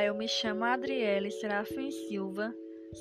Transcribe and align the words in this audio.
Olá, 0.00 0.06
eu 0.06 0.14
me 0.14 0.26
chamo 0.26 0.64
Adriele 0.64 1.30
Serafim 1.30 1.90
Silva, 1.90 2.54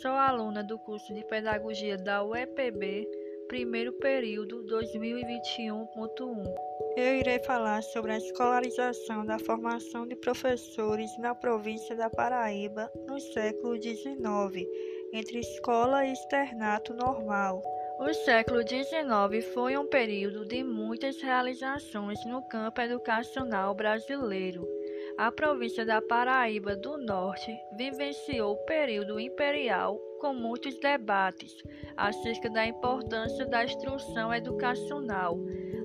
sou 0.00 0.12
aluna 0.12 0.64
do 0.64 0.78
curso 0.78 1.12
de 1.12 1.22
Pedagogia 1.26 1.98
da 1.98 2.24
UEPB, 2.24 3.06
primeiro 3.48 3.92
período 3.92 4.64
2021.1. 4.64 6.54
Eu 6.96 7.16
irei 7.16 7.38
falar 7.40 7.82
sobre 7.82 8.12
a 8.12 8.16
escolarização 8.16 9.26
da 9.26 9.38
formação 9.38 10.06
de 10.06 10.16
professores 10.16 11.10
na 11.18 11.34
província 11.34 11.94
da 11.94 12.08
Paraíba 12.08 12.90
no 13.06 13.20
século 13.20 13.76
XIX, 13.76 14.66
entre 15.12 15.40
escola 15.40 16.06
e 16.06 16.14
externato 16.14 16.94
normal. 16.94 17.62
O 18.00 18.10
século 18.14 18.62
XIX 18.66 19.44
foi 19.52 19.76
um 19.76 19.86
período 19.86 20.46
de 20.46 20.64
muitas 20.64 21.20
realizações 21.20 22.24
no 22.24 22.40
campo 22.48 22.80
educacional 22.80 23.74
brasileiro. 23.74 24.75
A 25.18 25.32
província 25.32 25.86
da 25.86 26.02
Paraíba 26.02 26.76
do 26.76 26.98
Norte 26.98 27.50
vivenciou 27.78 28.52
o 28.52 28.64
período 28.66 29.18
imperial 29.18 29.98
com 30.20 30.34
muitos 30.34 30.78
debates 30.78 31.56
acerca 31.96 32.50
da 32.50 32.66
importância 32.66 33.46
da 33.46 33.64
instrução 33.64 34.34
educacional. 34.34 35.38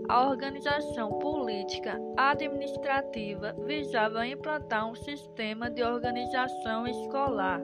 A 0.10 0.28
organização 0.28 1.18
política 1.20 1.98
administrativa 2.18 3.56
visava 3.66 4.28
implantar 4.28 4.90
um 4.90 4.96
sistema 4.96 5.70
de 5.70 5.82
organização 5.82 6.86
escolar 6.86 7.62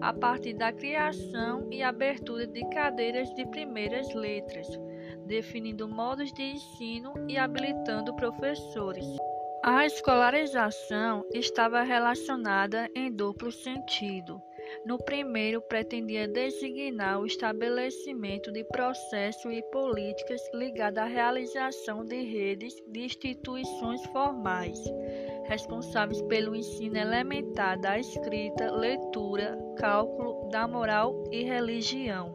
a 0.00 0.14
partir 0.14 0.54
da 0.54 0.72
criação 0.72 1.68
e 1.70 1.82
abertura 1.82 2.46
de 2.46 2.66
cadeiras 2.70 3.28
de 3.34 3.46
primeiras 3.48 4.14
letras, 4.14 4.66
definindo 5.26 5.86
modos 5.86 6.32
de 6.32 6.42
ensino 6.42 7.12
e 7.28 7.36
habilitando 7.36 8.14
professores. 8.16 9.06
A 9.62 9.84
escolarização 9.84 11.24
estava 11.32 11.82
relacionada 11.82 12.88
em 12.94 13.10
duplo 13.10 13.50
sentido. 13.50 14.40
No 14.84 14.98
primeiro, 14.98 15.60
pretendia 15.62 16.28
designar 16.28 17.20
o 17.20 17.26
estabelecimento 17.26 18.52
de 18.52 18.62
processos 18.64 19.52
e 19.52 19.62
políticas 19.72 20.40
ligados 20.54 21.02
à 21.02 21.04
realização 21.04 22.04
de 22.04 22.22
redes 22.22 22.74
de 22.86 23.00
instituições 23.00 24.04
formais, 24.06 24.78
responsáveis 25.44 26.20
pelo 26.22 26.54
ensino 26.54 26.96
elementar 26.96 27.80
da 27.80 27.98
escrita, 27.98 28.70
leitura, 28.70 29.58
cálculo, 29.78 30.48
da 30.50 30.68
moral 30.68 31.24
e 31.32 31.42
religião. 31.42 32.34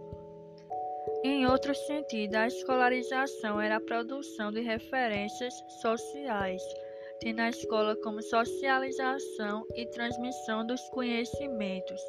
Em 1.23 1.45
outro 1.45 1.75
sentido, 1.75 2.35
a 2.35 2.47
escolarização 2.47 3.61
era 3.61 3.77
a 3.77 3.81
produção 3.81 4.51
de 4.51 4.61
referências 4.61 5.53
sociais 5.81 6.61
tendo 7.21 7.39
a 7.39 7.49
escola 7.49 7.95
como 7.97 8.21
socialização 8.21 9.65
e 9.75 9.85
transmissão 9.85 10.65
dos 10.65 10.81
conhecimentos, 10.89 12.01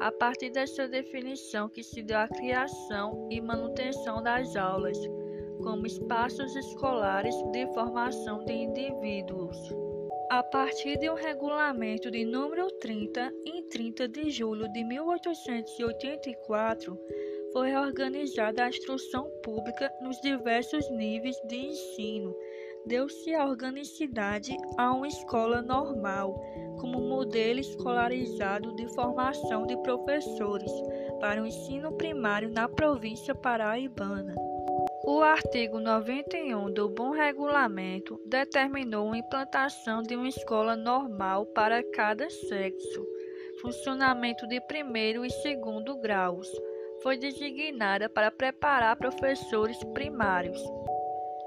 a 0.00 0.10
partir 0.10 0.48
dessa 0.50 0.88
definição 0.88 1.68
que 1.68 1.82
se 1.82 2.02
deu 2.02 2.18
a 2.18 2.28
criação 2.28 3.28
e 3.30 3.42
manutenção 3.42 4.22
das 4.22 4.56
aulas, 4.56 4.98
como 5.62 5.86
espaços 5.86 6.56
escolares 6.56 7.34
de 7.52 7.66
formação 7.74 8.42
de 8.44 8.54
indivíduos. 8.54 9.58
A 10.30 10.42
partir 10.42 10.98
de 10.98 11.10
um 11.10 11.14
regulamento 11.14 12.10
de 12.10 12.24
número 12.24 12.70
30, 12.78 13.30
em 13.44 13.68
30 13.68 14.08
de 14.08 14.30
julho 14.30 14.66
de 14.72 14.82
1884, 14.84 16.98
foi 17.52 17.74
organizada 17.74 18.64
a 18.64 18.68
instrução 18.68 19.30
pública 19.42 19.90
nos 20.02 20.20
diversos 20.20 20.88
níveis 20.90 21.36
de 21.48 21.56
ensino 21.56 22.36
deu-se 22.86 23.34
a 23.34 23.46
organicidade 23.46 24.56
a 24.76 24.92
uma 24.92 25.08
escola 25.08 25.60
normal, 25.62 26.40
como 26.80 27.00
modelo 27.00 27.60
escolarizado 27.60 28.74
de 28.76 28.86
formação 28.94 29.66
de 29.66 29.76
professores 29.78 30.72
para 31.20 31.42
o 31.42 31.46
ensino 31.46 31.92
primário 31.92 32.50
na 32.50 32.68
província 32.68 33.34
paraibana. 33.34 34.34
O 35.04 35.22
artigo 35.22 35.80
91 35.80 36.70
do 36.70 36.88
Bom 36.88 37.12
Regulamento 37.12 38.20
determinou 38.26 39.12
a 39.12 39.18
implantação 39.18 40.02
de 40.02 40.14
uma 40.14 40.28
escola 40.28 40.76
normal 40.76 41.46
para 41.46 41.82
cada 41.92 42.28
sexo, 42.28 43.06
funcionamento 43.60 44.46
de 44.46 44.60
primeiro 44.60 45.24
e 45.24 45.30
segundo 45.30 45.96
graus. 45.96 46.46
Foi 47.02 47.16
designada 47.16 48.08
para 48.08 48.30
preparar 48.30 48.96
professores 48.96 49.78
primários, 49.94 50.60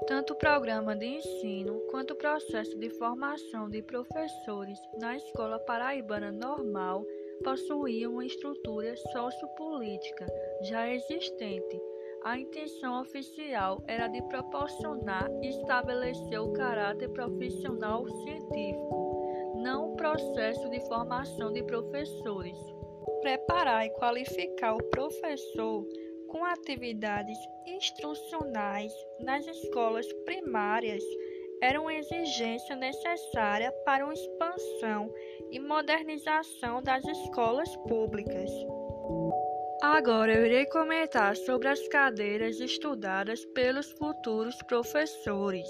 tanto 0.06 0.32
o 0.32 0.36
programa 0.36 0.96
de 0.96 1.06
ensino 1.06 1.80
quanto 1.90 2.12
o 2.12 2.16
processo 2.16 2.76
de 2.78 2.90
formação 2.90 3.68
de 3.68 3.82
professores 3.82 4.78
na 4.98 5.16
Escola 5.16 5.58
Paraibana 5.60 6.32
Normal 6.32 7.04
possuíam 7.44 8.12
uma 8.12 8.24
estrutura 8.24 8.96
sociopolítica 8.96 10.26
já 10.62 10.88
existente. 10.88 11.80
A 12.24 12.38
intenção 12.38 13.00
oficial 13.00 13.82
era 13.86 14.08
de 14.08 14.22
proporcionar 14.22 15.28
e 15.42 15.48
estabelecer 15.48 16.40
o 16.40 16.52
caráter 16.52 17.08
profissional 17.10 18.06
científico, 18.08 19.52
não 19.56 19.92
o 19.92 19.96
processo 19.96 20.68
de 20.70 20.80
formação 20.86 21.52
de 21.52 21.62
professores. 21.64 22.56
Preparar 23.20 23.86
e 23.86 23.90
qualificar 23.90 24.74
o 24.74 24.82
professor 24.84 25.84
com 26.32 26.44
atividades 26.46 27.38
instrucionais 27.66 28.90
nas 29.20 29.46
escolas 29.46 30.10
primárias 30.24 31.04
era 31.60 31.78
uma 31.80 31.94
exigência 31.94 32.74
necessária 32.74 33.70
para 33.84 34.04
uma 34.04 34.14
expansão 34.14 35.12
e 35.50 35.60
modernização 35.60 36.82
das 36.82 37.04
escolas 37.04 37.76
públicas. 37.86 38.50
Agora 39.82 40.32
eu 40.34 40.46
irei 40.46 40.64
comentar 40.66 41.36
sobre 41.36 41.68
as 41.68 41.86
cadeiras 41.88 42.58
estudadas 42.60 43.44
pelos 43.54 43.92
futuros 43.92 44.56
professores. 44.62 45.68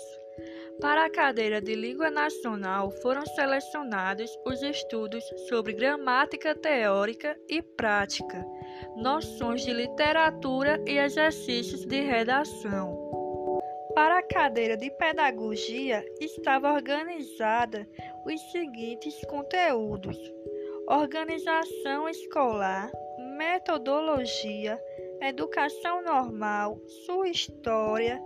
Para 0.80 1.06
a 1.06 1.10
cadeira 1.10 1.60
de 1.60 1.74
língua 1.74 2.10
nacional 2.10 2.90
foram 3.02 3.26
selecionados 3.26 4.30
os 4.46 4.62
estudos 4.62 5.24
sobre 5.48 5.74
gramática 5.74 6.54
teórica 6.54 7.36
e 7.48 7.60
prática 7.60 8.46
noções 8.96 9.62
de 9.62 9.72
literatura 9.72 10.82
e 10.86 10.98
exercícios 10.98 11.84
de 11.84 12.00
redação. 12.00 13.10
Para 13.94 14.18
a 14.18 14.22
cadeira 14.22 14.76
de 14.76 14.90
pedagogia 14.90 16.04
estava 16.20 16.72
organizada 16.72 17.86
os 18.24 18.40
seguintes 18.50 19.20
conteúdos: 19.26 20.16
organização 20.88 22.08
escolar, 22.08 22.90
metodologia, 23.36 24.80
educação 25.20 26.02
normal, 26.02 26.78
sua 27.04 27.28
história, 27.28 28.20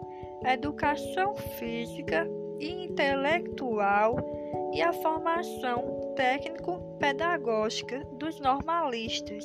educação 0.45 1.35
física 1.59 2.29
e 2.61 2.85
intelectual 2.85 4.17
e 4.73 4.81
a 4.81 4.93
formação 4.93 6.15
técnico-pedagógica 6.17 8.05
dos 8.19 8.39
normalistas, 8.41 9.45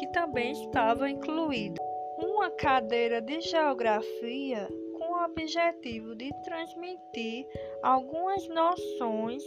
que 0.00 0.06
também 0.06 0.52
estava 0.52 1.10
incluída. 1.10 1.78
Uma 2.16 2.48
cadeira 2.50 3.20
de 3.20 3.38
geografia 3.42 4.66
com 4.94 5.12
o 5.12 5.24
objetivo 5.24 6.14
de 6.14 6.30
transmitir 6.42 7.46
algumas 7.82 8.48
noções 8.48 9.42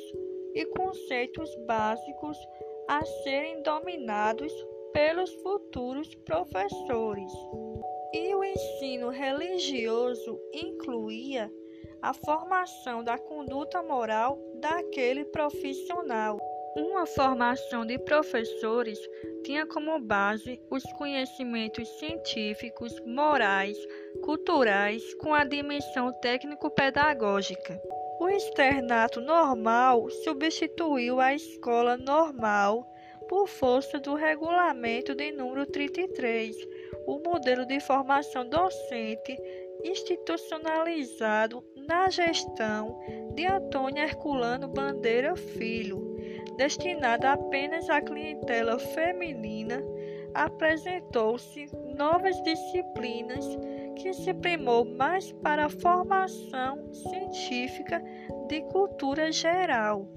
e 0.54 0.64
conceitos 0.68 1.56
básicos 1.66 2.38
a 2.88 3.04
serem 3.04 3.64
dominados 3.64 4.54
pelos 4.94 5.34
futuros 5.42 6.14
professores. 6.24 7.34
E 8.14 8.36
o 8.36 8.44
ensino 8.44 9.10
religioso 9.10 10.40
incluía 10.54 11.52
a 12.00 12.14
formação 12.14 13.04
da 13.04 13.18
conduta 13.18 13.82
moral 13.82 14.38
daquele 14.60 15.26
profissional. 15.26 16.40
Uma 16.76 17.06
formação 17.06 17.86
de 17.86 18.00
professores 18.00 19.00
tinha 19.44 19.66
como 19.66 20.00
base 20.00 20.60
os 20.72 20.84
conhecimentos 20.94 21.88
científicos, 22.00 23.00
morais, 23.06 23.78
culturais, 24.24 25.14
com 25.16 25.34
a 25.34 25.44
dimensão 25.44 26.12
técnico-pedagógica. 26.22 27.80
O 28.20 28.28
externato 28.28 29.22
normal 29.22 30.10
substituiu 30.24 31.20
a 31.20 31.36
escola 31.36 31.96
normal 31.96 32.90
por 33.28 33.48
força 33.48 34.00
do 34.00 34.16
regulamento 34.16 35.14
de 35.14 35.32
número 35.32 35.66
33, 35.66 36.56
o 37.06 37.20
modelo 37.20 37.66
de 37.66 37.80
formação 37.80 38.48
docente 38.48 39.38
institucionalizado 39.84 41.64
na 41.76 42.10
gestão 42.10 43.00
de 43.36 43.46
Antônio 43.46 44.04
Herculano 44.04 44.68
Bandeira 44.68 45.36
Filho, 45.36 46.13
destinada 46.58 47.34
apenas 47.34 47.90
à 47.90 48.02
clientela 48.02 48.80
feminina, 48.80 49.84
apresentou-se 50.34 51.68
novas 51.96 52.42
disciplinas 52.44 53.46
que 53.96 54.14
se 54.14 54.34
primou 54.34 54.86
mais 54.86 55.32
para 55.32 55.66
a 55.66 55.70
formação 55.70 56.92
científica 56.92 58.04
de 58.48 58.62
cultura 58.64 59.32
geral, 59.32 60.08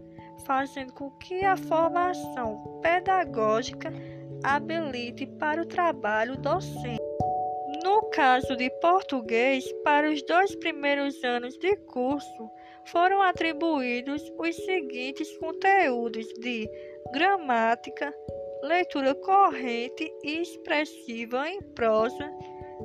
fazendo 0.46 0.92
com 0.92 1.10
que 1.12 1.44
a 1.44 1.56
formação 1.56 2.80
pedagógica 2.82 3.92
habilite 4.42 5.26
para 5.26 5.62
o 5.62 5.66
trabalho 5.66 6.36
docente. 6.36 7.05
No 7.96 8.10
caso 8.10 8.54
de 8.56 8.68
português, 8.82 9.64
para 9.82 10.10
os 10.10 10.22
dois 10.24 10.54
primeiros 10.56 11.24
anos 11.24 11.56
de 11.56 11.74
curso, 11.76 12.50
foram 12.88 13.22
atribuídos 13.22 14.22
os 14.38 14.54
seguintes 14.54 15.34
conteúdos 15.38 16.26
de 16.38 16.68
gramática, 17.14 18.14
leitura 18.62 19.14
corrente 19.14 20.12
e 20.22 20.42
expressiva 20.42 21.48
em 21.48 21.58
prosa 21.74 22.30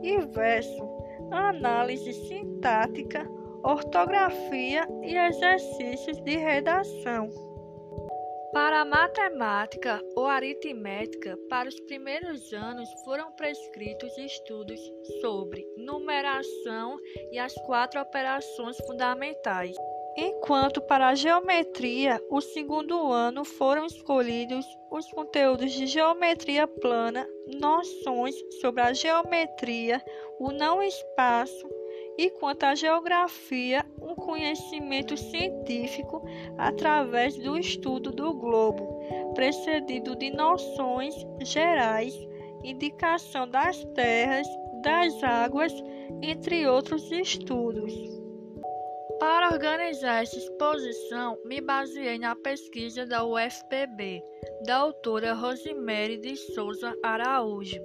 e 0.01 0.17
verso, 0.27 0.89
análise 1.29 2.13
sintática, 2.29 3.29
ortografia 3.65 4.87
e 5.03 5.17
exercícios 5.17 6.21
de 6.21 6.37
redação. 6.37 7.50
Para 8.53 8.81
a 8.81 8.86
matemática 8.86 10.03
ou 10.13 10.25
aritmética, 10.27 11.38
para 11.50 11.69
os 11.69 11.80
primeiros 11.81 12.51
anos 12.51 12.89
foram 13.06 13.31
prescritos 13.31 14.18
estudos 14.18 14.80
sobre 15.21 15.65
numeração 15.77 16.98
e 17.31 17.39
as 17.39 17.53
quatro 17.65 18.01
operações 18.01 18.75
fundamentais. 18.86 19.74
Enquanto 20.18 20.81
para 20.81 21.07
a 21.07 21.15
geometria, 21.15 22.21
o 22.30 22.42
segundo 22.42 23.09
ano 23.09 23.45
foram 23.45 23.86
escolhidos 23.86 24.65
os 24.92 25.09
conteúdos 25.12 25.71
de 25.71 25.88
geometria 25.88 26.68
plana, 26.68 27.25
noções 27.57 28.36
sobre 28.59 28.81
a 28.81 28.92
geometria, 28.92 30.04
o 30.38 30.51
não 30.51 30.83
espaço 30.83 31.69
e 32.18 32.30
quanto 32.31 32.63
à 32.63 32.75
geografia, 32.75 33.86
conhecimento 34.31 35.18
científico 35.18 36.24
através 36.57 37.38
do 37.38 37.57
estudo 37.57 38.12
do 38.13 38.33
globo, 38.33 38.98
precedido 39.36 40.16
de 40.16 40.31
noções 40.31 41.13
gerais, 41.42 42.16
indicação 42.63 43.45
das 43.45 43.83
terras, 43.94 44.48
das 44.81 45.22
águas, 45.22 45.74
entre 46.22 46.66
outros 46.66 47.12
estudos. 47.12 47.94
Para 49.19 49.51
organizar 49.51 50.24
essa 50.24 50.38
exposição, 50.38 51.38
me 51.44 51.60
baseei 51.60 52.18
na 52.18 52.33
pesquisa 52.33 53.06
da 53.06 53.25
UFPB, 53.25 54.24
da 54.66 54.78
autora 54.78 55.33
Rosemary 55.33 56.18
de 56.18 56.38
Souza 56.38 56.95
Araújo. 57.04 57.83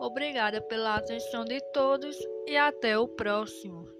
Obrigada 0.00 0.58
pela 0.62 0.96
atenção 0.96 1.44
de 1.44 1.60
todos 1.74 2.16
e 2.46 2.56
até 2.56 2.98
o 2.98 3.06
próximo. 3.06 3.92